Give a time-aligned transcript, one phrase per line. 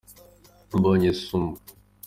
[0.77, 1.51] mbonye isumo.